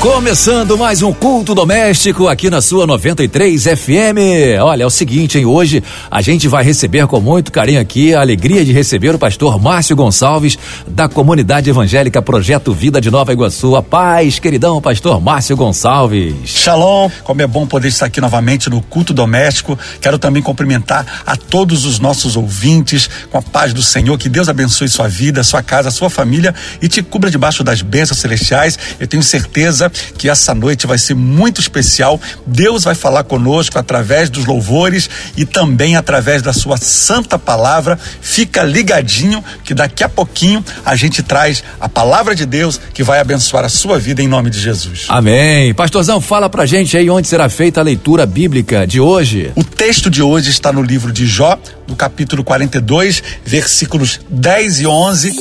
[0.00, 4.60] Começando mais um culto doméstico aqui na sua 93 FM.
[4.62, 5.46] Olha, é o seguinte, hein?
[5.46, 9.60] Hoje a gente vai receber com muito carinho aqui a alegria de receber o pastor
[9.60, 13.74] Márcio Gonçalves, da comunidade evangélica Projeto Vida de Nova Iguaçu.
[13.74, 16.34] A paz, queridão, pastor Márcio Gonçalves.
[16.44, 19.78] Shalom, como é bom poder estar aqui novamente no culto doméstico.
[20.00, 24.16] Quero também cumprimentar a todos os nossos ouvintes com a paz do Senhor.
[24.18, 28.20] Que Deus abençoe sua vida, sua casa, sua família e te cubra debaixo das bênçãos
[28.20, 28.78] celestiais.
[29.00, 32.20] Eu tenho certeza que essa noite vai ser muito especial.
[32.46, 37.98] Deus vai falar conosco através dos louvores e também através da sua santa palavra.
[38.20, 43.20] Fica ligadinho que daqui a pouquinho a gente traz a palavra de Deus que vai
[43.20, 45.06] abençoar a sua vida em nome de Jesus.
[45.08, 45.74] Amém.
[45.74, 49.52] Pastorzão, fala pra gente aí onde será feita a leitura bíblica de hoje.
[49.54, 54.86] O texto de hoje está no livro de Jó, no capítulo 42, versículos 10 e
[54.86, 55.32] 11.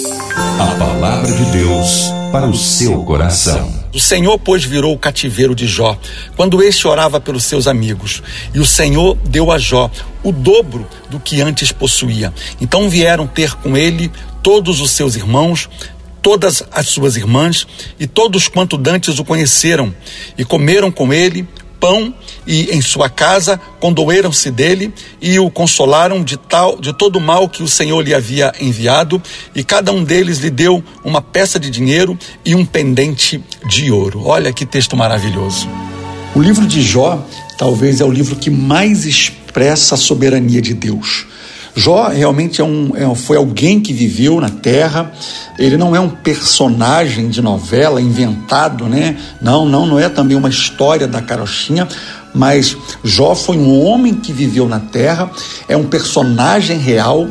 [0.60, 3.85] A palavra de Deus para o seu coração.
[3.96, 5.98] O Senhor, pois, virou o cativeiro de Jó,
[6.36, 8.22] quando este orava pelos seus amigos.
[8.54, 9.90] E o Senhor deu a Jó
[10.22, 12.34] o dobro do que antes possuía.
[12.60, 14.12] Então vieram ter com ele
[14.44, 15.70] todos os seus irmãos,
[16.22, 17.66] todas as suas irmãs
[17.98, 19.96] e todos quanto dantes o conheceram,
[20.38, 21.48] e comeram com ele
[21.86, 22.12] pão
[22.48, 24.92] e em sua casa condoeram-se dele
[25.22, 29.22] e o consolaram de tal de todo o mal que o Senhor lhe havia enviado
[29.54, 34.24] e cada um deles lhe deu uma peça de dinheiro e um pendente de ouro.
[34.26, 35.70] Olha que texto maravilhoso.
[36.34, 37.24] O livro de Jó
[37.56, 41.28] talvez é o livro que mais expressa a soberania de Deus.
[41.76, 45.12] Jó realmente é um, é, foi alguém que viveu na terra,
[45.60, 49.18] ele não é um personagem de novela inventado, né?
[49.42, 51.88] Não, não, não é também uma história da carochinha,
[52.34, 55.30] mas Jó foi um homem que viveu na terra,
[55.68, 57.28] é um personagem real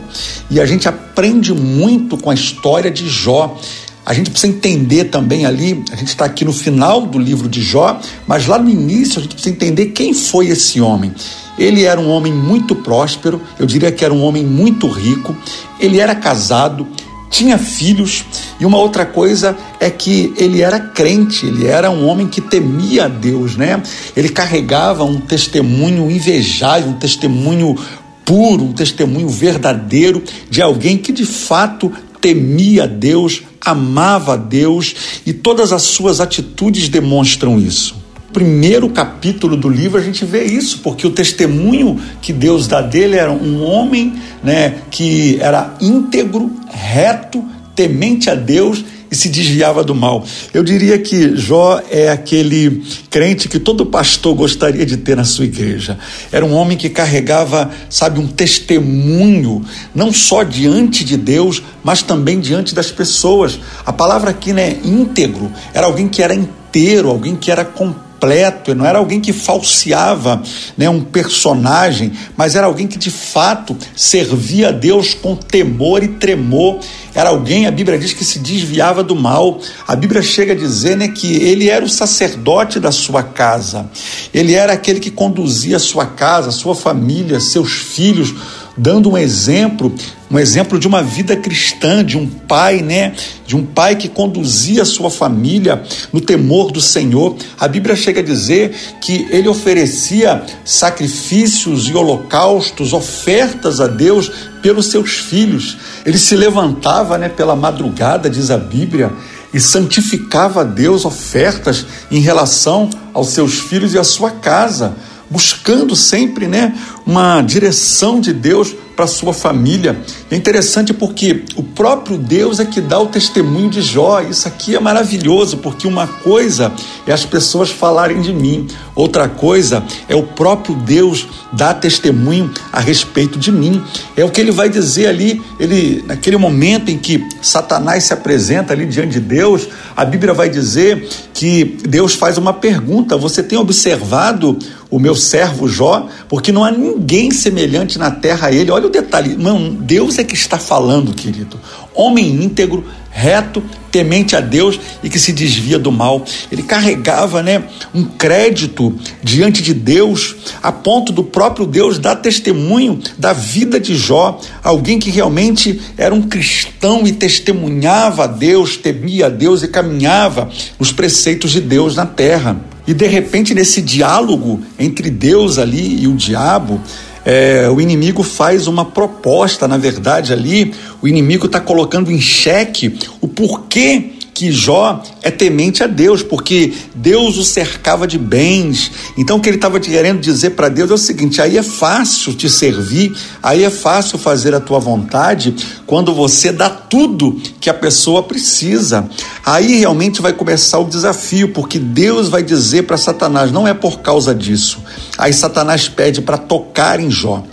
[0.51, 3.59] e a gente aprende muito com a história de Jó.
[4.07, 7.63] A gente precisa entender também ali, a gente está aqui no final do livro de
[7.63, 11.13] Jó, mas lá no início a gente precisa entender quem foi esse homem.
[11.59, 15.35] Ele era um homem muito próspero, eu diria que era um homem muito rico,
[15.81, 16.87] ele era casado,
[17.31, 18.25] tinha filhos,
[18.61, 23.07] e uma outra coisa é que ele era crente, ele era um homem que temia
[23.07, 23.83] a Deus, né?
[24.17, 27.77] Ele carregava um testemunho invejável, um testemunho
[28.25, 31.93] puro, um testemunho verdadeiro de alguém que de fato
[32.25, 38.03] temia Deus, amava Deus e todas as suas atitudes demonstram isso.
[38.33, 43.17] Primeiro capítulo do livro a gente vê isso, porque o testemunho que Deus dá dele
[43.17, 48.83] era um homem né, que era íntegro, reto, temente a Deus
[49.15, 50.27] e se desviava do mal.
[50.53, 55.45] Eu diria que Jó é aquele crente que todo pastor gostaria de ter na sua
[55.45, 55.97] igreja.
[56.33, 59.65] Era um homem que carregava, sabe, um testemunho,
[59.95, 63.59] não só diante de Deus, mas também diante das pessoas.
[63.87, 68.75] A palavra aqui, né, íntegro, era alguém que era inteiro, alguém que era completo completo,
[68.75, 70.43] não era alguém que falseava
[70.77, 76.09] né, um personagem, mas era alguém que de fato servia a Deus com temor e
[76.09, 76.81] tremor.
[77.15, 79.61] Era alguém, a Bíblia diz que se desviava do mal.
[79.87, 83.89] A Bíblia chega a dizer né, que ele era o sacerdote da sua casa,
[84.33, 88.35] ele era aquele que conduzia a sua casa, a sua família, seus filhos
[88.77, 89.95] dando um exemplo,
[90.31, 93.15] um exemplo de uma vida cristã, de um pai, né?
[93.47, 97.37] De um pai que conduzia a sua família no temor do Senhor.
[97.59, 104.31] A Bíblia chega a dizer que ele oferecia sacrifícios e holocaustos, ofertas a Deus
[104.61, 105.77] pelos seus filhos.
[106.05, 109.13] Ele se levantava, né, pela madrugada, diz a Bíblia,
[109.53, 114.97] e santificava a Deus ofertas em relação aos seus filhos e à sua casa
[115.31, 116.75] buscando sempre né,
[117.07, 119.97] uma direção de Deus para sua família.
[120.31, 124.21] É interessante porque o próprio Deus é que dá o testemunho de Jó.
[124.21, 126.73] Isso aqui é maravilhoso, porque uma coisa
[127.07, 132.81] é as pessoas falarem de mim, outra coisa é o próprio Deus dar testemunho a
[132.81, 133.83] respeito de mim.
[134.17, 138.73] É o que ele vai dizer ali, ele naquele momento em que Satanás se apresenta
[138.73, 143.59] ali diante de Deus, a Bíblia vai dizer que Deus faz uma pergunta: Você tem
[143.59, 144.59] observado
[144.91, 146.09] o meu servo Jó?
[146.29, 148.71] Porque não há ninguém semelhante na terra a ele.
[148.71, 151.59] Olha o detalhe, não, Deus é que está falando, querido.
[151.95, 156.25] Homem íntegro, reto, temente a Deus e que se desvia do mal.
[156.51, 157.63] Ele carregava, né,
[157.95, 158.93] um crédito
[159.23, 164.99] diante de Deus, a ponto do próprio Deus dar testemunho da vida de Jó, alguém
[164.99, 170.91] que realmente era um cristão e testemunhava a Deus, temia a Deus e caminhava nos
[170.91, 172.74] preceitos de Deus na terra.
[172.87, 176.81] E de repente, nesse diálogo entre Deus ali e o diabo,
[177.25, 182.99] é, o inimigo faz uma proposta, na verdade, ali, o inimigo está colocando em xeque
[183.21, 188.91] o porquê que Jó é temente a Deus, porque Deus o cercava de bens.
[189.17, 192.35] Então, o que ele estava querendo dizer para Deus é o seguinte: aí é fácil
[192.35, 195.55] te servir, aí é fácil fazer a tua vontade
[195.87, 199.09] quando você dá tudo que a pessoa precisa.
[199.47, 204.01] Aí realmente vai começar o desafio, porque Deus vai dizer para Satanás: não é por
[204.01, 204.83] causa disso.
[205.17, 207.45] Aí Satanás pede para tocar em Jó.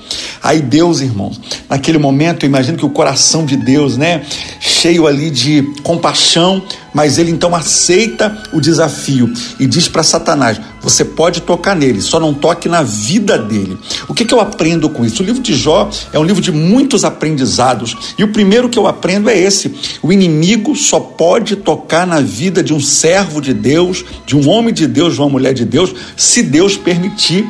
[0.43, 1.39] Aí Deus, irmãos,
[1.69, 4.23] naquele momento, eu imagino que o coração de Deus, né,
[4.59, 11.05] cheio ali de compaixão, mas ele então aceita o desafio e diz para Satanás: você
[11.05, 13.77] pode tocar nele, só não toque na vida dele.
[14.07, 15.21] O que, que eu aprendo com isso?
[15.21, 18.88] O livro de Jó é um livro de muitos aprendizados e o primeiro que eu
[18.88, 24.03] aprendo é esse: o inimigo só pode tocar na vida de um servo de Deus,
[24.25, 27.47] de um homem de Deus, de uma mulher de Deus, se Deus permitir.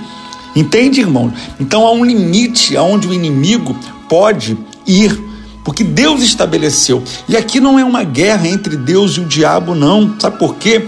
[0.56, 1.32] Entende, irmão?
[1.60, 3.76] Então há um limite aonde o inimigo
[4.10, 5.18] pode ir,
[5.64, 7.04] porque Deus estabeleceu.
[7.30, 10.20] E aqui não é uma guerra entre Deus e o diabo, não.
[10.20, 10.88] Sabe por quê?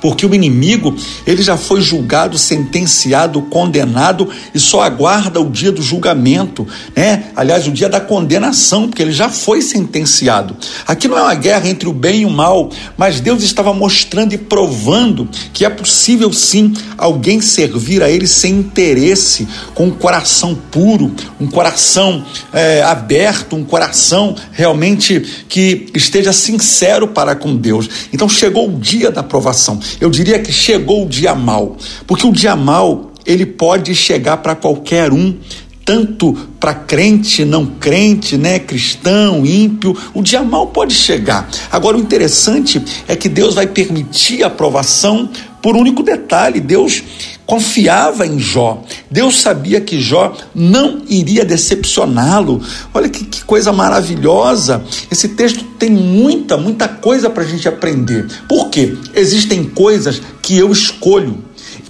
[0.00, 5.82] Porque o inimigo ele já foi julgado, sentenciado, condenado e só aguarda o dia do
[5.82, 6.66] julgamento,
[6.96, 7.30] né?
[7.36, 10.56] Aliás, o dia da condenação, porque ele já foi sentenciado.
[10.86, 14.32] Aqui não é uma guerra entre o bem e o mal, mas Deus estava mostrando
[14.32, 20.54] e provando que é possível sim alguém servir a Ele sem interesse, com um coração
[20.70, 27.88] puro, um coração é, aberto, um coração realmente que esteja sincero para com Deus.
[28.12, 31.76] Então chegou o dia da aprovação eu diria que chegou o dia mal,
[32.06, 35.36] porque o dia mal ele pode chegar para qualquer um,
[35.84, 41.48] tanto para crente, não crente, né, cristão, ímpio, o dia mal pode chegar.
[41.70, 45.28] Agora o interessante é que Deus vai permitir a aprovação
[45.62, 47.02] por um único detalhe, Deus
[47.50, 48.80] confiava em Jó.
[49.10, 52.62] Deus sabia que Jó não iria decepcioná-lo.
[52.94, 54.80] Olha que, que, coisa maravilhosa.
[55.10, 58.28] Esse texto tem muita, muita coisa para a gente aprender.
[58.48, 58.96] Por quê?
[59.16, 61.42] Existem coisas que eu escolho.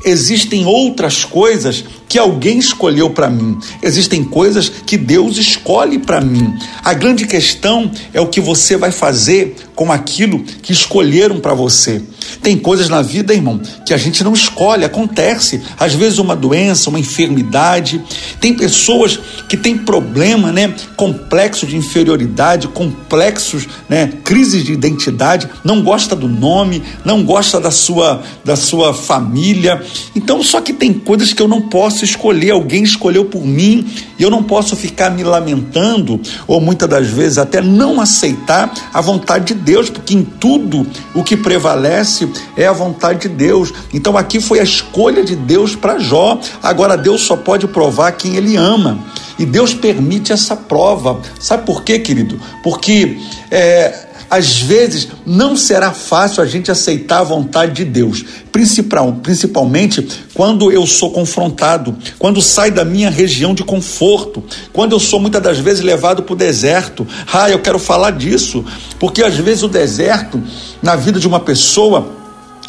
[0.03, 3.57] Existem outras coisas que alguém escolheu para mim.
[3.81, 6.53] Existem coisas que Deus escolhe para mim.
[6.83, 12.03] A grande questão é o que você vai fazer com aquilo que escolheram para você.
[12.43, 15.63] Tem coisas na vida, irmão, que a gente não escolhe, acontece.
[15.79, 18.03] Às vezes uma doença, uma enfermidade.
[18.41, 19.19] Tem pessoas
[19.49, 20.75] que têm problema, né?
[20.97, 24.13] Complexo de inferioridade, complexos, né?
[24.25, 29.83] Crises de identidade, não gosta do nome, não gosta da sua da sua família.
[30.15, 33.87] Então, só que tem coisas que eu não posso escolher, alguém escolheu por mim,
[34.19, 39.01] e eu não posso ficar me lamentando ou muitas das vezes até não aceitar a
[39.01, 43.73] vontade de Deus, porque em tudo o que prevalece é a vontade de Deus.
[43.93, 46.39] Então aqui foi a escolha de Deus para Jó.
[46.63, 48.99] Agora Deus só pode provar quem ele ama.
[49.39, 51.21] E Deus permite essa prova.
[51.39, 52.39] Sabe por quê, querido?
[52.63, 53.19] Porque
[53.51, 60.71] é, às vezes não será fácil a gente aceitar a vontade de Deus, principalmente quando
[60.71, 64.43] eu sou confrontado, quando sai da minha região de conforto,
[64.73, 67.07] quando eu sou muitas das vezes levado para o deserto.
[67.33, 68.65] Ah, eu quero falar disso,
[69.01, 70.41] porque às vezes o deserto
[70.81, 72.21] na vida de uma pessoa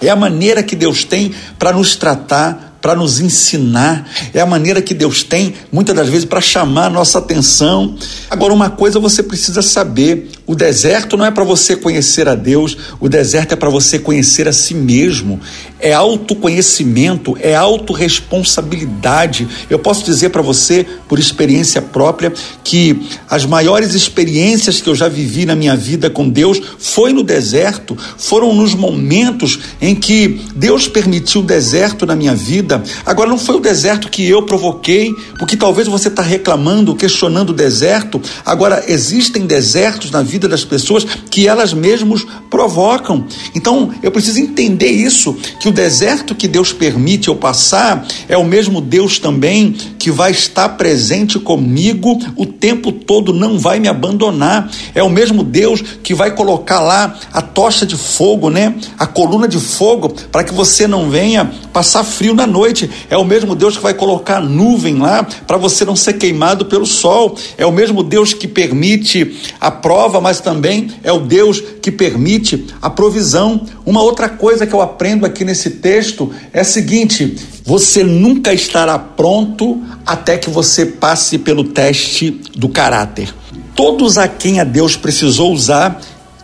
[0.02, 4.82] é a maneira que Deus tem para nos tratar, para nos ensinar, é a maneira
[4.82, 7.96] que Deus tem, muitas das vezes, para chamar a nossa atenção.
[8.28, 12.76] Agora, uma coisa você precisa saber: o deserto não é para você conhecer a Deus,
[13.00, 15.40] o deserto é para você conhecer a si mesmo.
[15.80, 19.48] É autoconhecimento, é autorresponsabilidade.
[19.70, 22.34] Eu posso dizer para você, por experiência própria,
[22.66, 27.24] que as maiores experiências que eu já vivi na minha vida com Deus foi no
[27.24, 32.84] deserto, foram nos momentos em que Deus permitiu o deserto na minha vida.
[33.06, 37.54] Agora, não foi o deserto que eu provoquei, porque talvez você está reclamando, questionando o
[37.54, 38.22] deserto.
[38.46, 43.26] Agora, existem desertos na vida das pessoas que elas mesmas provocam.
[43.56, 48.44] Então, eu preciso entender isso: que o deserto que Deus permite eu passar é o
[48.44, 54.70] mesmo Deus também que vai estar presente comigo o tempo todo, não vai me abandonar.
[54.96, 58.76] É o mesmo Deus que vai colocar lá a tocha de fogo, né?
[58.98, 62.90] A coluna de fogo, para que você não venha passar frio na noite.
[63.10, 66.86] É o mesmo Deus que vai colocar nuvem lá para você não ser queimado pelo
[66.86, 67.38] sol.
[67.58, 72.68] É o mesmo Deus que permite a prova, mas também é o Deus que permite
[72.82, 73.66] a provisão.
[73.86, 77.36] Uma outra coisa que eu aprendo aqui nesse texto é a seguinte:
[77.66, 83.34] você nunca estará pronto até que você passe pelo teste do caráter.
[83.76, 86.00] Todos a quem a Deus precisou usar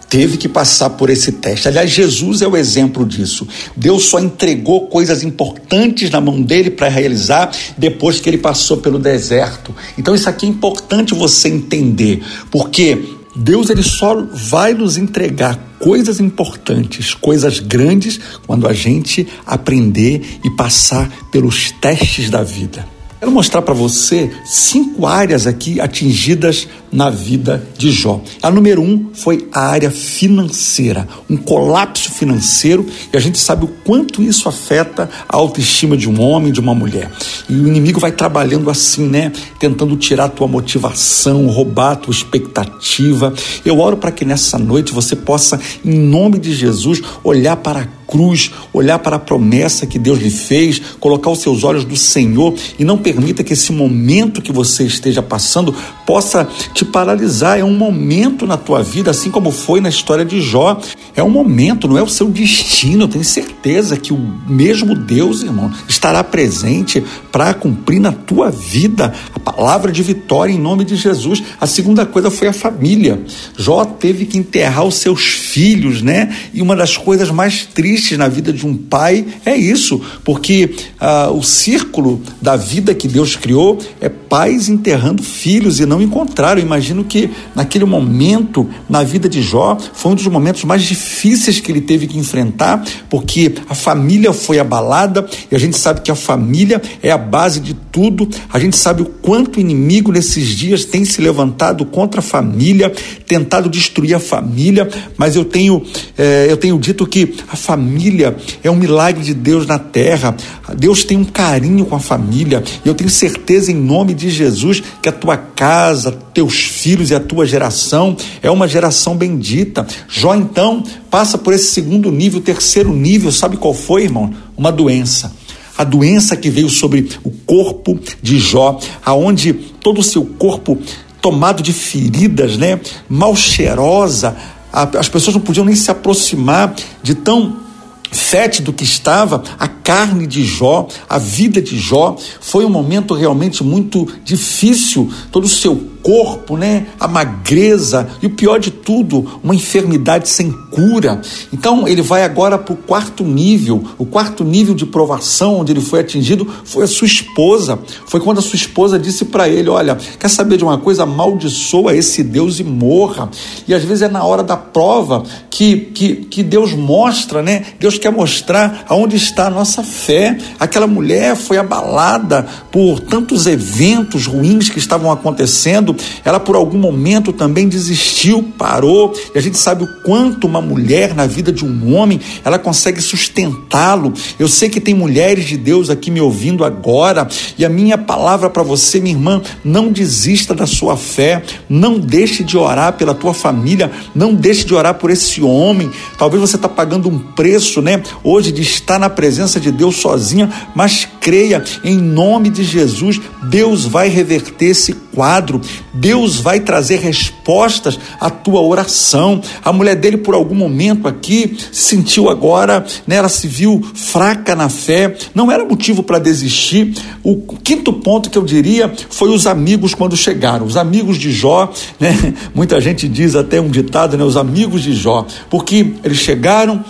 [0.09, 1.67] teve que passar por esse teste.
[1.67, 3.47] Aliás, Jesus é o exemplo disso.
[3.75, 8.99] Deus só entregou coisas importantes na mão dele para realizar depois que ele passou pelo
[8.99, 9.75] deserto.
[9.97, 16.19] Então, isso aqui é importante você entender, porque Deus ele só vai nos entregar coisas
[16.19, 22.96] importantes, coisas grandes, quando a gente aprender e passar pelos testes da vida.
[23.19, 28.21] Quero mostrar para você cinco áreas aqui atingidas na vida de Jó.
[28.43, 33.69] A número um foi a área financeira, um colapso financeiro, e a gente sabe o
[33.83, 37.11] quanto isso afeta a autoestima de um homem, de uma mulher.
[37.49, 39.31] E o inimigo vai trabalhando assim, né?
[39.59, 43.33] Tentando tirar a tua motivação, roubar a tua expectativa.
[43.65, 47.96] Eu oro para que nessa noite você possa, em nome de Jesus, olhar para a
[48.07, 52.55] cruz, olhar para a promessa que Deus lhe fez, colocar os seus olhos do Senhor
[52.79, 55.75] e não permita que esse momento que você esteja passando
[56.07, 57.59] possa te paralisar.
[57.59, 60.79] É um momento na tua vida, assim como foi na história de Jó.
[61.13, 63.03] É um momento, não é o seu destino.
[63.03, 69.13] Eu tenho certeza que o mesmo Deus, irmão, estará presente para cumprir na tua vida
[69.35, 71.43] a palavra de vitória em nome de Jesus.
[71.59, 73.21] A segunda coisa foi a família.
[73.57, 76.33] Jó teve que enterrar os seus filhos, né?
[76.53, 81.31] E uma das coisas mais tristes na vida de um pai é isso, porque ah,
[81.31, 86.61] o círculo da vida que Deus criou é pais enterrando filhos e não encontraram.
[86.61, 91.71] imagino que naquele momento na vida de Jó foi um dos momentos mais difíceis que
[91.71, 96.15] ele teve que enfrentar, porque a família foi abalada e a gente sabe que a
[96.15, 98.27] família é a base de tudo.
[98.51, 102.91] A gente sabe o quanto o inimigo nesses dias tem se levantado contra a família,
[103.25, 105.83] tentado destruir a família, mas eu tenho,
[106.17, 110.35] eh, eu tenho dito que a família é um milagre de Deus na terra.
[110.75, 112.63] Deus tem um carinho com a família.
[112.83, 115.86] E eu tenho certeza, em nome de Jesus, que a tua casa,
[116.33, 119.85] teus filhos e a tua geração é uma geração bendita.
[120.07, 123.31] Jó, então, passa por esse segundo nível, terceiro nível.
[123.31, 124.33] Sabe qual foi, irmão?
[124.55, 125.31] Uma doença
[125.77, 130.75] a doença que veio sobre o corpo de Jó, aonde todo o seu corpo
[131.21, 134.35] tomado de feridas, né, mal cheirosa,
[134.71, 137.66] as pessoas não podiam nem se aproximar de tão
[138.11, 143.63] fétido que estava, a carne de Jó, a vida de Jó, foi um momento realmente
[143.63, 146.87] muito difícil, todo o seu corpo, né?
[146.99, 151.21] A magreza e o pior de tudo, uma enfermidade sem cura.
[151.51, 153.83] Então ele vai agora para o quarto nível.
[153.97, 157.79] O quarto nível de provação onde ele foi atingido foi a sua esposa.
[158.05, 161.03] Foi quando a sua esposa disse para ele: Olha, quer saber de uma coisa?
[161.03, 163.29] Amaldiçoa esse Deus e morra.
[163.67, 167.65] E às vezes é na hora da prova que, que, que Deus mostra, né?
[167.79, 170.37] Deus quer mostrar aonde está a nossa fé.
[170.59, 177.33] Aquela mulher foi abalada por tantos eventos ruins que estavam acontecendo ela por algum momento
[177.33, 181.95] também desistiu, parou, e a gente sabe o quanto uma mulher na vida de um
[181.95, 184.13] homem, ela consegue sustentá-lo.
[184.39, 187.27] Eu sei que tem mulheres de Deus aqui me ouvindo agora,
[187.57, 192.43] e a minha palavra para você, minha irmã, não desista da sua fé, não deixe
[192.43, 195.89] de orar pela tua família, não deixe de orar por esse homem.
[196.17, 200.49] Talvez você está pagando um preço, né, hoje de estar na presença de Deus sozinha,
[200.75, 205.59] mas creia em nome de Jesus, Deus vai reverter esse quadro.
[205.93, 209.41] Deus vai trazer respostas à tua oração.
[209.63, 214.55] A mulher dele, por algum momento aqui, se sentiu agora, né, ela se viu fraca
[214.55, 216.93] na fé, não era motivo para desistir.
[217.23, 220.65] O quinto ponto que eu diria foi os amigos quando chegaram.
[220.65, 224.93] Os amigos de Jó, né, muita gente diz até um ditado, né, os amigos de
[224.93, 226.83] Jó, porque eles chegaram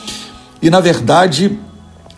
[0.62, 1.58] e, na verdade,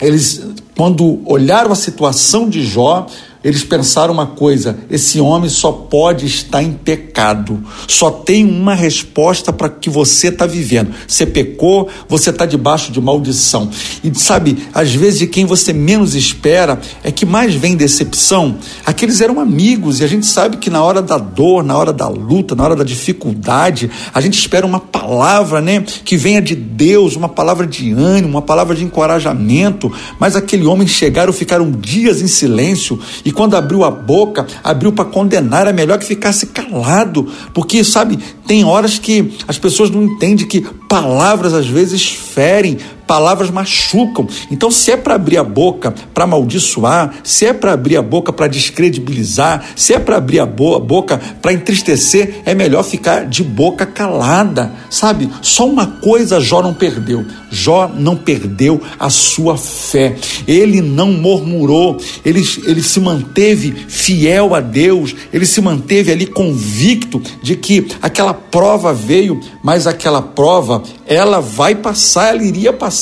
[0.01, 0.41] eles,
[0.75, 3.05] quando olharam a situação de Jó,
[3.43, 7.63] eles pensaram uma coisa: esse homem só pode estar em pecado.
[7.87, 10.93] Só tem uma resposta para que você está vivendo.
[11.07, 13.69] Você pecou, você está debaixo de maldição.
[14.03, 18.57] E sabe, às vezes de quem você menos espera é que mais vem decepção.
[18.85, 22.07] Aqueles eram amigos e a gente sabe que na hora da dor, na hora da
[22.09, 27.15] luta, na hora da dificuldade, a gente espera uma palavra, né, que venha de Deus,
[27.15, 29.91] uma palavra de ânimo, uma palavra de encorajamento.
[30.19, 35.05] Mas aquele homem chegaram, ficaram dias em silêncio e quando abriu a boca, abriu para
[35.05, 38.17] condenar, é melhor que ficasse calado, porque, sabe,
[38.47, 42.79] tem horas que as pessoas não entendem que palavras às vezes ferem,
[43.09, 44.27] palavras machucam.
[44.51, 48.31] Então, se é para abrir a boca para amaldiçoar, se é para abrir a boca
[48.31, 53.83] para descredibilizar, se é para abrir a boca para entristecer, é melhor ficar de boca
[53.83, 55.27] calada, sabe?
[55.41, 60.15] Só uma coisa Jó não perdeu: Jó não perdeu a sua fé.
[60.47, 67.19] Ele não murmurou, ele, ele se manteve fiel a Deus, ele se manteve ali convicto
[67.41, 72.98] de que aquela prova veio, mas aquela prova ela vai passar, ela iria passar.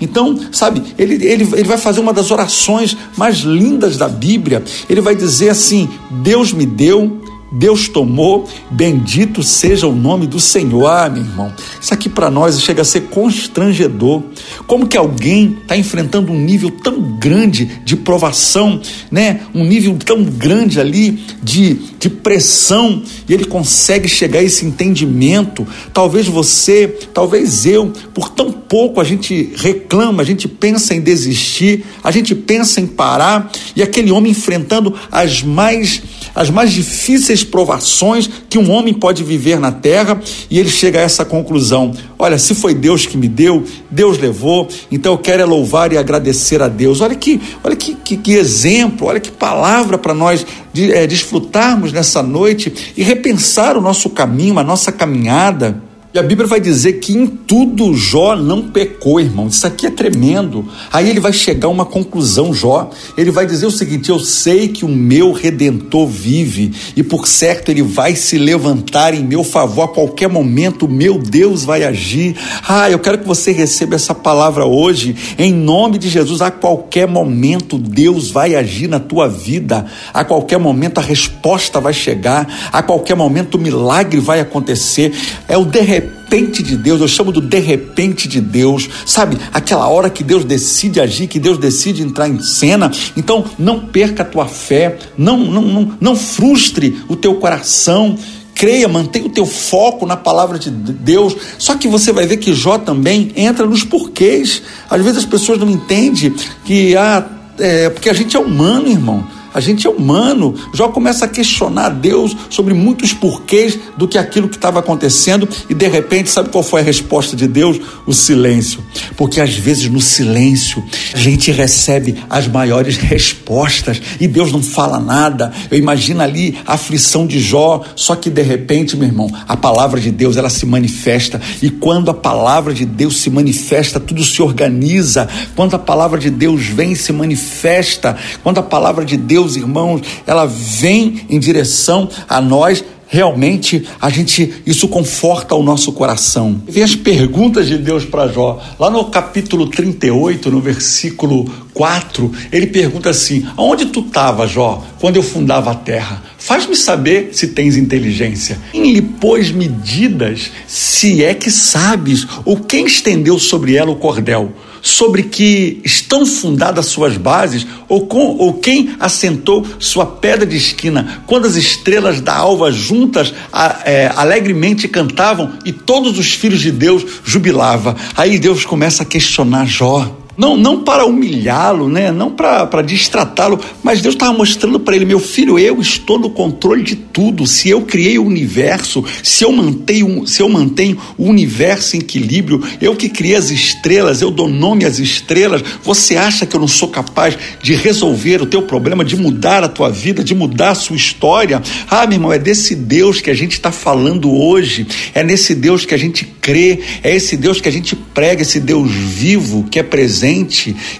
[0.00, 4.62] Então, sabe, ele, ele, ele vai fazer uma das orações mais lindas da Bíblia.
[4.88, 7.20] Ele vai dizer assim: Deus me deu,
[7.52, 10.86] Deus tomou, bendito seja o nome do Senhor.
[10.86, 14.22] Ah, meu irmão, isso aqui para nós chega a ser constrangedor.
[14.66, 18.80] Como que alguém está enfrentando um nível tão grande de provação,
[19.10, 19.40] né?
[19.54, 25.66] Um nível tão grande ali de, de pressão e ele consegue chegar a esse entendimento.
[25.92, 31.84] Talvez você, talvez eu, por tão pouco a gente reclama, a gente pensa em desistir,
[32.04, 36.00] a gente pensa em parar e aquele homem enfrentando as mais
[36.34, 40.20] as mais difíceis provações que um homem pode viver na terra,
[40.50, 44.68] e ele chega a essa conclusão: olha, se foi Deus que me deu, Deus levou,
[44.90, 47.00] então eu quero é louvar e agradecer a Deus.
[47.00, 51.92] Olha que, olha que, que, que exemplo, olha que palavra para nós de, é, desfrutarmos
[51.92, 55.89] nessa noite e repensar o nosso caminho, a nossa caminhada.
[56.12, 59.46] E a Bíblia vai dizer que em tudo Jó não pecou, irmão.
[59.46, 60.68] Isso aqui é tremendo.
[60.92, 62.90] Aí ele vai chegar a uma conclusão, Jó.
[63.16, 67.70] Ele vai dizer o seguinte: Eu sei que o meu redentor vive, e por certo
[67.70, 70.88] ele vai se levantar em meu favor a qualquer momento.
[70.88, 72.34] Meu Deus vai agir.
[72.66, 76.42] Ah, eu quero que você receba essa palavra hoje, em nome de Jesus.
[76.42, 79.86] A qualquer momento Deus vai agir na tua vida.
[80.12, 82.68] A qualquer momento a resposta vai chegar.
[82.72, 85.12] A qualquer momento o milagre vai acontecer.
[85.46, 85.99] É o de
[86.30, 89.36] repente de Deus, eu chamo do de repente de Deus, sabe?
[89.52, 92.92] Aquela hora que Deus decide agir, que Deus decide entrar em cena.
[93.16, 98.16] Então, não perca a tua fé, não, não, não, não frustre o teu coração
[98.52, 101.34] creia, mantenha o teu foco na palavra de Deus.
[101.56, 104.60] Só que você vai ver que Jó também entra nos porquês.
[104.90, 107.26] Às vezes as pessoas não entendem que ah,
[107.58, 109.26] é, porque a gente é humano, irmão.
[109.52, 110.54] A gente é humano.
[110.72, 115.74] Jó começa a questionar Deus sobre muitos porquês do que aquilo que estava acontecendo e
[115.74, 117.80] de repente, sabe qual foi a resposta de Deus?
[118.06, 118.82] O silêncio.
[119.16, 120.82] Porque às vezes no silêncio
[121.14, 125.52] a gente recebe as maiores respostas e Deus não fala nada.
[125.70, 130.00] Eu imagino ali a aflição de Jó, só que de repente, meu irmão, a palavra
[130.00, 134.42] de Deus ela se manifesta e quando a palavra de Deus se manifesta, tudo se
[134.42, 135.28] organiza.
[135.56, 140.02] Quando a palavra de Deus vem se manifesta, quando a palavra de Deus Deus, irmãos,
[140.26, 146.62] ela vem em direção a nós realmente a gente isso conforta o nosso coração.
[146.68, 148.62] Vem as perguntas de Deus para Jó.
[148.78, 155.16] Lá no capítulo 38, no versículo 4, ele pergunta assim: Aonde tu estava, Jó, quando
[155.16, 156.22] eu fundava a terra?
[156.38, 158.58] Faz-me saber se tens inteligência.
[158.70, 164.52] Quem lhe pôs medidas, se é que sabes, ou quem estendeu sobre ela o cordel?
[164.82, 171.22] Sobre que estão fundadas suas bases, ou, com, ou quem assentou sua pedra de esquina,
[171.26, 176.70] quando as estrelas da alva juntas a, é, alegremente cantavam e todos os filhos de
[176.70, 177.94] Deus jubilavam.
[178.16, 180.19] Aí Deus começa a questionar Jó.
[180.40, 182.10] Não, não para humilhá-lo, né?
[182.10, 186.82] não para distratá-lo, mas Deus estava mostrando para ele: meu filho, eu estou no controle
[186.82, 187.46] de tudo.
[187.46, 192.64] Se eu criei o universo, se eu mantenho, se eu mantenho o universo em equilíbrio,
[192.80, 195.62] eu que criei as estrelas, eu dou nome às estrelas.
[195.82, 199.68] Você acha que eu não sou capaz de resolver o teu problema, de mudar a
[199.68, 201.60] tua vida, de mudar a sua história?
[201.86, 205.84] Ah, meu irmão, é desse Deus que a gente está falando hoje, é nesse Deus
[205.84, 209.78] que a gente crê, é esse Deus que a gente prega, esse Deus vivo que
[209.78, 210.29] é presente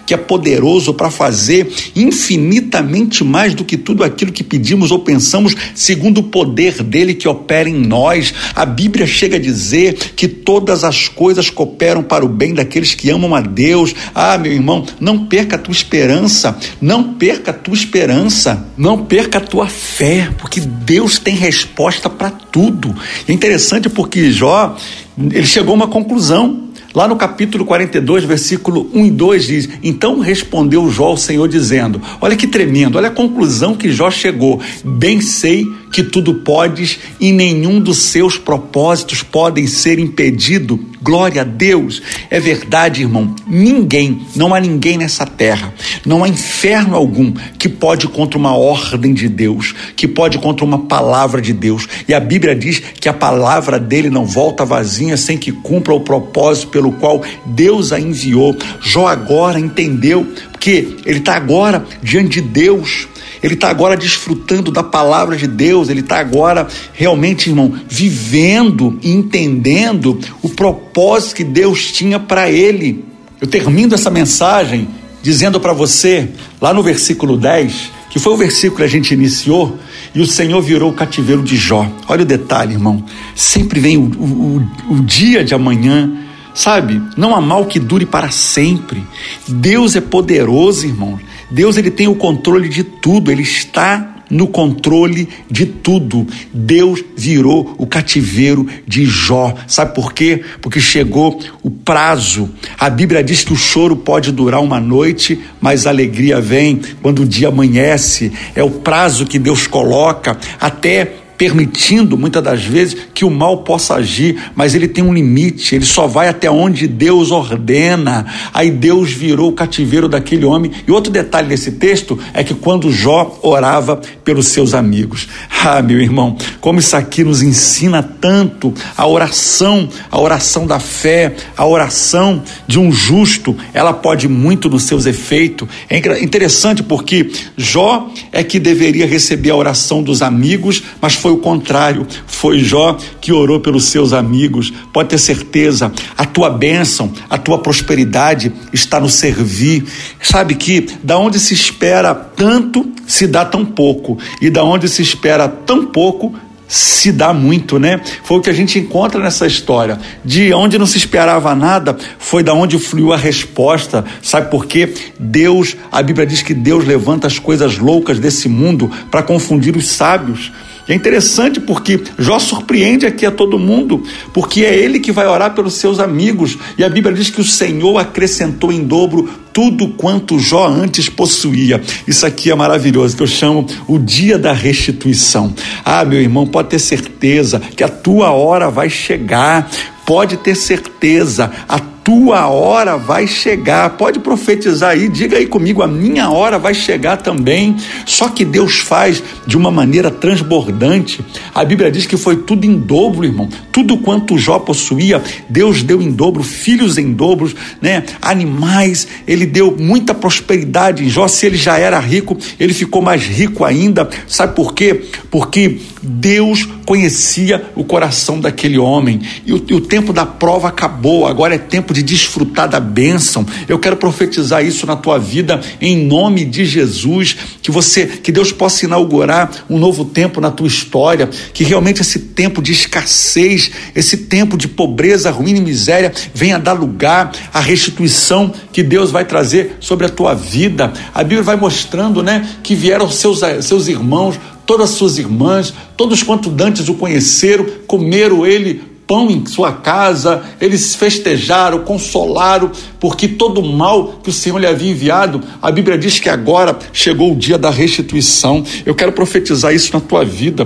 [0.07, 5.55] que é poderoso para fazer infinitamente mais do que tudo aquilo que pedimos ou pensamos,
[5.75, 8.33] segundo o poder dele que opera em nós.
[8.55, 13.11] A Bíblia chega a dizer que todas as coisas cooperam para o bem daqueles que
[13.11, 13.95] amam a Deus.
[14.15, 19.39] Ah, meu irmão, não perca a tua esperança, não perca a tua esperança, não perca
[19.39, 22.95] a tua fé, porque Deus tem resposta para tudo.
[23.29, 24.77] É interessante porque Jó,
[25.19, 26.60] ele chegou a uma conclusão.
[26.93, 32.03] Lá no capítulo 42, versículo 1 e 2 diz: Então respondeu Jó ao Senhor, dizendo:
[32.21, 34.61] Olha que tremendo, olha a conclusão que Jó chegou.
[34.85, 41.45] Bem sei que tudo podes e nenhum dos seus propósitos podem ser impedido Glória a
[41.45, 42.03] Deus.
[42.29, 43.35] É verdade, irmão.
[43.47, 45.73] Ninguém, não há ninguém nessa terra,
[46.05, 50.81] não há inferno algum que pode contra uma ordem de Deus, que pode contra uma
[50.81, 51.89] palavra de Deus.
[52.07, 56.01] E a Bíblia diz que a palavra dele não volta vazia sem que cumpra o
[56.01, 58.57] propósito pelo qual Deus a enviou.
[58.81, 60.27] Jó agora entendeu
[60.59, 63.09] que ele está agora diante de Deus
[63.43, 69.11] ele está agora desfrutando da palavra de Deus, ele está agora realmente, irmão, vivendo e
[69.11, 73.05] entendendo o propósito que Deus tinha para ele.
[73.41, 74.89] Eu termino essa mensagem
[75.23, 76.29] dizendo para você,
[76.61, 79.79] lá no versículo 10, que foi o versículo que a gente iniciou,
[80.15, 81.91] e o Senhor virou o cativeiro de Jó.
[82.09, 83.05] Olha o detalhe, irmão.
[83.35, 86.11] Sempre vem o, o, o dia de amanhã,
[86.55, 87.01] sabe?
[87.17, 89.05] Não há mal que dure para sempre.
[89.47, 91.19] Deus é poderoso, irmão.
[91.51, 96.27] Deus ele tem o controle de tudo, ele está no controle de tudo.
[96.55, 99.55] Deus virou o cativeiro de Jó.
[99.67, 100.43] Sabe por quê?
[100.63, 102.49] Porque chegou o prazo.
[102.79, 107.23] A Bíblia diz que o choro pode durar uma noite, mas a alegria vem quando
[107.23, 108.33] o dia amanhece.
[108.55, 113.95] É o prazo que Deus coloca até permitindo muitas das vezes que o mal possa
[113.95, 118.27] agir, mas ele tem um limite, ele só vai até onde Deus ordena.
[118.53, 120.71] Aí Deus virou o cativeiro daquele homem.
[120.87, 125.29] E outro detalhe desse texto é que quando Jó orava pelos seus amigos.
[125.65, 131.35] Ah, meu irmão, como isso aqui nos ensina tanto a oração, a oração da fé,
[131.57, 135.67] a oração de um justo, ela pode muito nos seus efeitos.
[135.89, 141.35] É interessante porque Jó é que deveria receber a oração dos amigos, mas foi foi
[141.35, 142.07] o contrário.
[142.27, 144.73] Foi Jó que orou pelos seus amigos.
[144.93, 149.85] Pode ter certeza, a tua bênção, a tua prosperidade está no servir.
[150.21, 154.19] Sabe que da onde se espera tanto, se dá tão pouco.
[154.41, 156.35] E da onde se espera tão pouco,
[156.67, 158.01] se dá muito, né?
[158.25, 159.99] Foi o que a gente encontra nessa história.
[160.25, 164.05] De onde não se esperava nada, foi da onde fluiu a resposta.
[164.23, 164.95] Sabe por quê?
[165.19, 169.89] Deus, a Bíblia diz que Deus levanta as coisas loucas desse mundo para confundir os
[169.89, 170.53] sábios.
[170.89, 175.55] É interessante porque Jó surpreende aqui a todo mundo, porque é ele que vai orar
[175.55, 176.59] pelos seus amigos.
[176.77, 181.81] E a Bíblia diz que o Senhor acrescentou em dobro tudo quanto Jó antes possuía.
[182.07, 185.55] Isso aqui é maravilhoso, que eu chamo o dia da restituição.
[185.85, 189.71] Ah, meu irmão, pode ter certeza que a tua hora vai chegar.
[190.07, 193.91] Pode ter certeza, a tua hora vai chegar.
[193.91, 197.77] Pode profetizar aí, diga aí comigo, a minha hora vai chegar também.
[198.07, 201.25] Só que Deus faz de uma maneira transbordante.
[201.55, 203.49] A Bíblia diz que foi tudo em dobro, irmão.
[203.73, 208.05] Tudo quanto Jó possuía, Deus deu em dobro, filhos em dobro, né?
[208.21, 211.29] Animais, ele deu muita prosperidade em Jó.
[211.29, 214.09] Se ele já era rico, ele ficou mais rico ainda.
[214.27, 215.03] Sabe por quê?
[215.31, 219.21] Porque Deus conhecia o coração daquele homem.
[219.45, 223.47] E o, e o tempo da prova acabou, agora é tempo de desfrutar da bênção.
[223.69, 228.53] Eu quero profetizar isso na tua vida em nome de Jesus, que você, que Deus
[228.53, 234.17] possa inaugurar um novo tempo na tua história, que realmente esse tempo de escassez, esse
[234.17, 239.77] tempo de pobreza, ruína e miséria venha dar lugar à restituição que Deus vai trazer
[239.81, 240.93] sobre a tua vida.
[241.15, 244.39] A Bíblia vai mostrando, né, que vieram seus seus irmãos
[244.71, 250.41] todas as suas irmãs, todos quanto dantes o conheceram, comeram ele pão em sua casa,
[250.61, 252.71] eles festejaram, consolaram,
[253.01, 256.79] porque todo o mal que o Senhor lhe havia enviado, a Bíblia diz que agora
[256.93, 258.65] chegou o dia da restituição.
[258.87, 260.65] Eu quero profetizar isso na tua vida.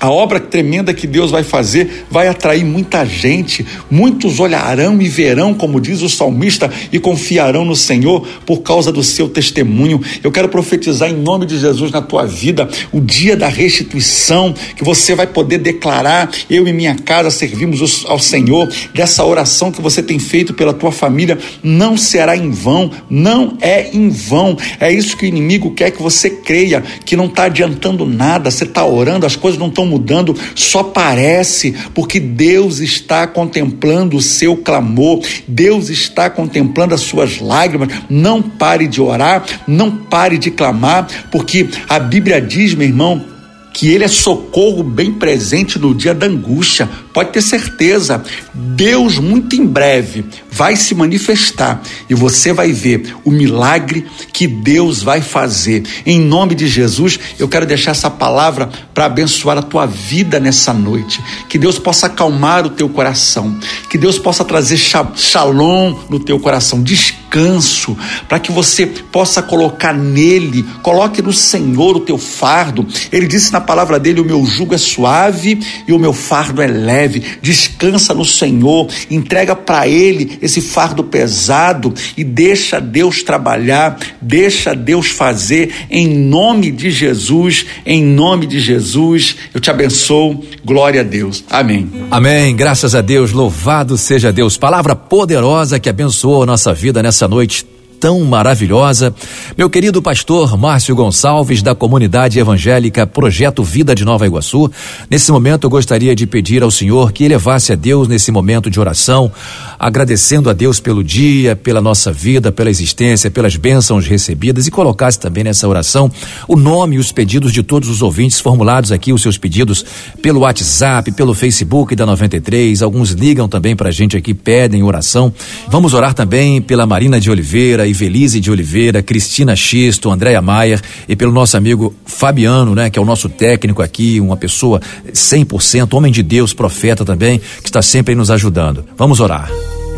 [0.00, 3.66] A obra tremenda que Deus vai fazer vai atrair muita gente.
[3.90, 9.02] Muitos olharão e verão, como diz o salmista, e confiarão no Senhor por causa do
[9.02, 10.00] seu testemunho.
[10.22, 14.84] Eu quero profetizar em nome de Jesus na tua vida o dia da restituição, que
[14.84, 18.68] você vai poder declarar: eu e minha casa servimos ao Senhor.
[18.94, 23.90] Dessa oração que você tem feito pela tua família não será em vão, não é
[23.92, 24.56] em vão.
[24.78, 28.62] É isso que o inimigo quer que você creia, que não está adiantando nada, você
[28.62, 34.56] está orando, as coisas não estão mudando, só parece, porque Deus está contemplando o seu
[34.56, 37.88] clamor, Deus está contemplando as suas lágrimas.
[38.08, 43.37] Não pare de orar, não pare de clamar, porque a Bíblia diz, meu irmão,
[43.78, 46.90] que ele é socorro bem presente no dia da angústia.
[47.14, 50.24] Pode ter certeza, Deus muito em breve
[50.58, 55.84] vai se manifestar e você vai ver o milagre que Deus vai fazer.
[56.04, 60.74] Em nome de Jesus, eu quero deixar essa palavra para abençoar a tua vida nessa
[60.74, 61.22] noite.
[61.48, 63.56] Que Deus possa acalmar o teu coração,
[63.88, 67.96] que Deus possa trazer shalom no teu coração, descanso,
[68.28, 72.84] para que você possa colocar nele, coloque no Senhor o teu fardo.
[73.12, 76.66] Ele disse na palavra dele: o meu jugo é suave e o meu fardo é
[76.66, 77.22] leve.
[77.42, 85.08] Descansa no Senhor, entrega para ele esse fardo pesado e deixa Deus trabalhar, deixa Deus
[85.08, 89.36] fazer em nome de Jesus, em nome de Jesus.
[89.52, 90.42] Eu te abençoo.
[90.64, 91.44] Glória a Deus.
[91.50, 91.90] Amém.
[92.10, 92.56] Amém.
[92.56, 93.32] Graças a Deus.
[93.32, 94.56] Louvado seja Deus.
[94.56, 99.12] Palavra poderosa que abençoou a nossa vida nessa noite tão maravilhosa.
[99.56, 104.70] Meu querido pastor Márcio Gonçalves, da comunidade evangélica Projeto Vida de Nova Iguaçu,
[105.10, 108.78] nesse momento eu gostaria de pedir ao Senhor que elevasse a Deus nesse momento de
[108.78, 109.32] oração,
[109.78, 115.18] agradecendo a Deus pelo dia, pela nossa vida, pela existência, pelas bênçãos recebidas e colocasse
[115.18, 116.10] também nessa oração
[116.46, 119.84] o nome e os pedidos de todos os ouvintes formulados aqui, os seus pedidos
[120.22, 122.80] pelo WhatsApp, pelo Facebook da 93.
[122.80, 125.32] Alguns ligam também para a gente aqui, pedem oração.
[125.68, 131.16] Vamos orar também pela Marina de Oliveira Ivelise de Oliveira, Cristina Xisto, Andréia Maier e
[131.16, 134.80] pelo nosso amigo Fabiano, né, que é o nosso técnico aqui, uma pessoa
[135.12, 138.84] 100%, homem de Deus, profeta também, que está sempre nos ajudando.
[138.96, 139.50] Vamos orar.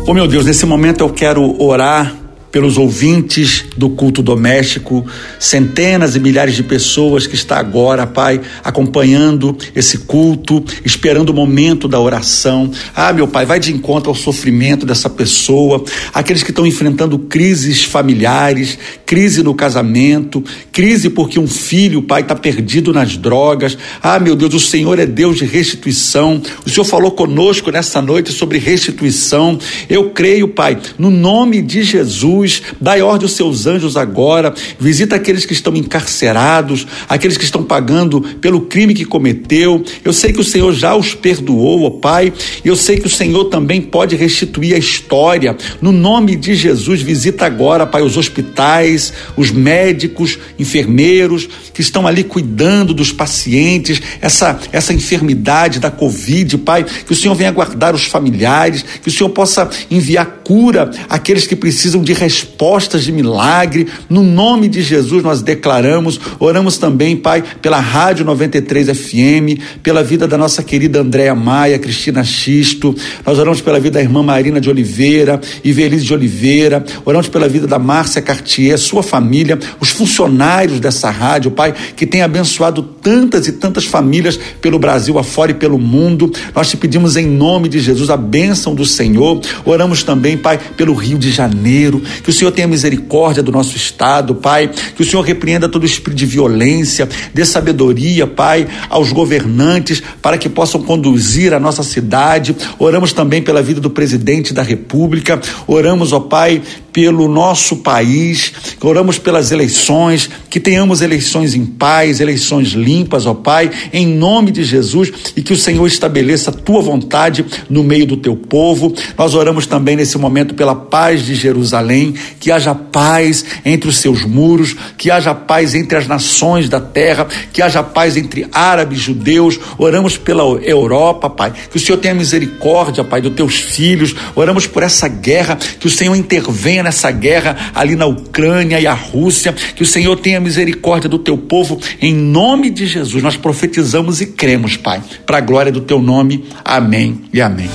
[0.07, 2.20] Oh meu Deus, nesse momento eu quero orar
[2.51, 5.05] pelos ouvintes do culto doméstico,
[5.39, 11.87] centenas e milhares de pessoas que está agora, Pai, acompanhando esse culto, esperando o momento
[11.87, 12.69] da oração.
[12.95, 15.83] Ah, meu Pai, vai de encontro ao sofrimento dessa pessoa,
[16.13, 18.77] aqueles que estão enfrentando crises familiares,
[19.11, 23.77] crise no casamento, crise porque um filho, Pai, está perdido nas drogas.
[24.01, 26.41] Ah, meu Deus, o Senhor é Deus de restituição.
[26.65, 29.59] O Senhor falou conosco nessa noite sobre restituição.
[29.89, 35.43] Eu creio, Pai, no nome de Jesus dai ordem aos seus anjos agora, visita aqueles
[35.43, 39.83] que estão encarcerados, aqueles que estão pagando pelo crime que cometeu.
[40.05, 42.31] Eu sei que o Senhor já os perdoou, ó Pai,
[42.63, 45.57] e eu sei que o Senhor também pode restituir a história.
[45.81, 49.00] No nome de Jesus, visita agora, Pai, os hospitais,
[49.35, 56.83] os médicos, enfermeiros que estão ali cuidando dos pacientes, essa, essa enfermidade da Covid, Pai,
[56.83, 61.55] que o Senhor venha guardar os familiares, que o Senhor possa enviar cura àqueles que
[61.55, 63.87] precisam de respostas de milagre.
[64.09, 70.27] No nome de Jesus nós declaramos, oramos também, Pai, pela Rádio 93 FM, pela vida
[70.27, 72.95] da nossa querida Andréa Maia, Cristina Xisto.
[73.25, 76.83] Nós oramos pela vida da irmã Marina de Oliveira, Ivelise de Oliveira.
[77.05, 82.21] Oramos pela vida da Márcia Cartier, sua família, os funcionários dessa rádio, Pai, que tem
[82.21, 86.29] abençoado tantas e tantas famílias pelo Brasil afora e pelo mundo.
[86.53, 89.39] Nós te pedimos em nome de Jesus a bênção do Senhor.
[89.63, 94.35] Oramos também, Pai, pelo Rio de Janeiro, que o Senhor tenha misericórdia do nosso estado,
[94.35, 100.37] Pai, que o Senhor repreenda todo espírito de violência, dê sabedoria, Pai, aos governantes para
[100.37, 102.53] que possam conduzir a nossa cidade.
[102.77, 106.61] Oramos também pela vida do presidente da República, oramos, ó Pai,
[106.93, 113.71] pelo nosso país, oramos pelas eleições, que tenhamos eleições em paz, eleições limpas, ó Pai,
[113.93, 118.17] em nome de Jesus e que o Senhor estabeleça a tua vontade no meio do
[118.17, 118.93] teu povo.
[119.17, 124.23] Nós oramos também nesse momento pela paz de Jerusalém, que haja paz entre os seus
[124.25, 129.59] muros, que haja paz entre as nações da terra, que haja paz entre árabes, judeus.
[129.77, 134.15] Oramos pela Europa, Pai, que o Senhor tenha misericórdia, Pai, dos teus filhos.
[134.35, 138.93] Oramos por essa guerra, que o Senhor intervenha nessa guerra ali na Ucrânia e a
[138.93, 143.21] Rússia, que o Senhor tenha misericórdia do teu povo, em nome de Jesus.
[143.23, 146.45] Nós profetizamos e cremos, Pai, para a glória do teu nome.
[146.63, 147.69] Amém e amém.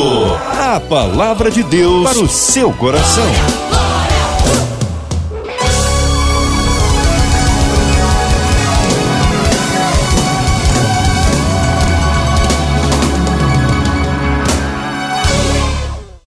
[0.58, 3.69] A palavra de Deus para o seu coração.